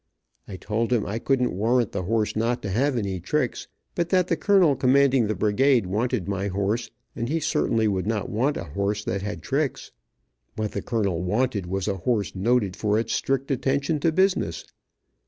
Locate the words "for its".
12.75-13.13